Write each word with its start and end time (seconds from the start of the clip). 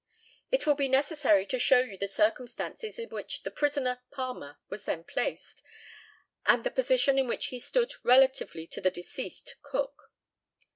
It 0.49 0.65
will 0.65 0.73
be 0.73 0.87
necessary 0.87 1.45
to 1.45 1.59
show 1.59 1.77
you 1.81 1.95
the 1.95 2.07
circumstances 2.07 2.97
in 2.97 3.09
which 3.09 3.43
the 3.43 3.51
prisoner 3.51 4.01
Palmer 4.09 4.57
was 4.67 4.85
then 4.85 5.03
placed, 5.03 5.61
and 6.47 6.63
the 6.63 6.71
position 6.71 7.19
in 7.19 7.27
which 7.27 7.49
he 7.53 7.59
stood 7.59 7.93
relatively 8.01 8.65
to 8.65 8.81
the 8.81 8.89
deceased 8.89 9.57
Cook. 9.61 10.09